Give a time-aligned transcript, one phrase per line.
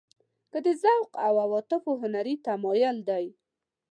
[0.51, 3.25] که د ذوق او عواطفو هنري تمایل دی.